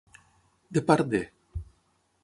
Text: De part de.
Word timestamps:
De 0.79 0.83
part 0.89 1.05
de. 1.13 1.23